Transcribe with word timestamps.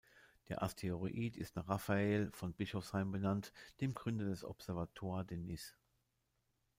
Der 0.49 0.63
Asteroid 0.63 1.37
ist 1.37 1.55
nach 1.55 1.67
Raphaël 1.67 2.31
von 2.33 2.53
Bischoffsheim 2.55 3.11
benannt, 3.11 3.53
dem 3.81 3.93
Gründer 3.93 4.25
des 4.25 4.43
Observatoire 4.43 5.23
de 5.25 5.37
Nice. 5.37 5.77